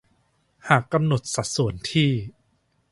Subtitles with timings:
[0.69, 2.09] หากกำหนดสัดส่วนที่